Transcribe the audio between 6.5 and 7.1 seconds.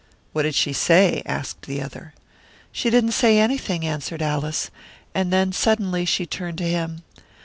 to him.